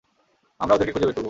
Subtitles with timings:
[0.59, 1.19] আমরা ওদেরকে খুঁজে বের করবো।